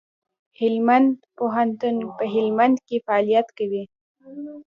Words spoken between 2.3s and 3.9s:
هلمند کي فعالیت کوي.